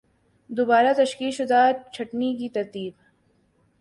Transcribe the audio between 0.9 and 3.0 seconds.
تشکیل شدہ چھٹنی کی ترتیب